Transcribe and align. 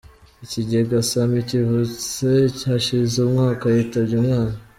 Ikigega 0.45 0.97
‘Sami’ 1.09 1.39
kivutse 1.47 2.29
hashize 2.69 3.15
umwaka 3.27 3.65
yitabye 3.75 4.13
Imana 4.21 4.53